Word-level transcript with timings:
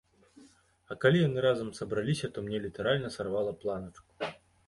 А 0.93 0.95
калі 1.03 1.17
яны 1.23 1.43
разам 1.47 1.69
сабраліся, 1.81 2.29
то 2.37 2.43
мне 2.47 2.57
літаральна 2.65 3.11
сарвала 3.17 3.51
планачку. 3.65 4.09